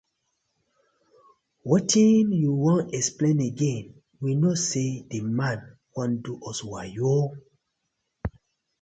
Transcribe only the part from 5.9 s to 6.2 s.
wan